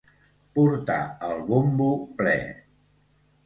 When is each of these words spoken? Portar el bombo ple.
Portar 0.55 0.95
el 1.29 1.45
bombo 1.53 1.93
ple. 2.23 2.35